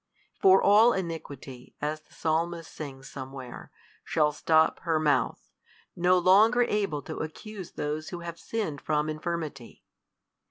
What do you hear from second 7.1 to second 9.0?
accuse those who have sinned